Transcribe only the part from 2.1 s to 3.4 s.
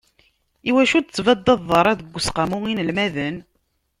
useqqamu n yinelmaden?